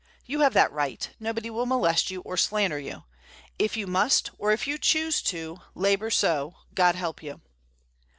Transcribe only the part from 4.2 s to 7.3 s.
or if you choose to, labor so, God help